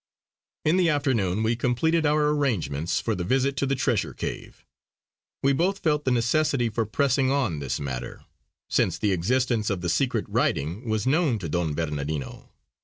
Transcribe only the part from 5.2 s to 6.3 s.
We both felt the